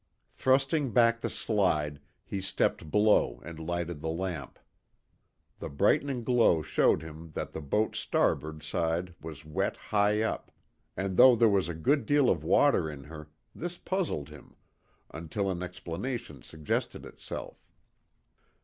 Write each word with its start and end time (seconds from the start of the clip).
Thrusting 0.31 0.93
back 0.93 1.21
the 1.21 1.29
slide, 1.29 1.99
he 2.25 2.41
stepped 2.41 2.89
below 2.89 3.39
and 3.45 3.59
lighted 3.59 4.01
the 4.01 4.09
lamp. 4.09 4.57
The 5.59 5.69
brightening 5.69 6.23
glow 6.23 6.63
showed 6.63 7.03
him 7.03 7.29
that 7.35 7.53
the 7.53 7.61
boat's 7.61 7.99
starboard 7.99 8.63
side 8.63 9.13
was 9.21 9.45
wet 9.45 9.77
high 9.77 10.23
up, 10.23 10.51
and, 10.97 11.17
though 11.17 11.35
there 11.35 11.49
was 11.49 11.69
a 11.69 11.75
good 11.75 12.07
deal 12.07 12.31
of 12.31 12.43
water 12.43 12.89
in 12.89 13.03
her, 13.03 13.29
this 13.53 13.77
puzzled 13.77 14.29
him, 14.29 14.55
until 15.11 15.51
an 15.51 15.61
explanation 15.61 16.41
suggested 16.41 17.05
itself. 17.05 17.63